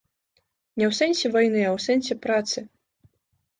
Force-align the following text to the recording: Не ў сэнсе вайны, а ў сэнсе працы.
Не 0.79 0.85
ў 0.89 0.93
сэнсе 1.01 1.31
вайны, 1.35 1.61
а 1.65 1.69
ў 1.69 1.79
сэнсе 1.87 2.19
працы. 2.27 2.59